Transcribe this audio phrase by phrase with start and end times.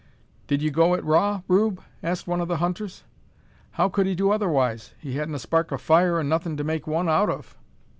[0.47, 3.03] "Did you go it raw, Rube?" asked one of the hunters.
[3.73, 4.95] "How could he do otherwise?
[4.97, 7.55] He hadn't a spark o' fire, an' nothing to make one out of."